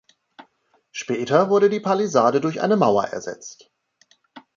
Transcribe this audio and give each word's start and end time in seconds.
Später 0.91 1.51
wurde 1.51 1.69
die 1.69 1.79
Palisade 1.79 2.41
durch 2.41 2.59
eine 2.59 2.75
Mauer 2.75 3.05
ersetzt. 3.09 3.69